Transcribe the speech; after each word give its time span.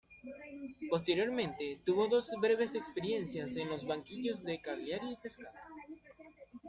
Posteriormente, 0.89 1.79
tuvo 1.85 2.07
dos 2.07 2.31
breves 2.41 2.73
experiencias 2.73 3.55
en 3.55 3.69
los 3.69 3.85
banquillos 3.85 4.43
de 4.43 4.59
Cagliari 4.59 5.11
y 5.11 5.17
Pescara. 5.17 5.61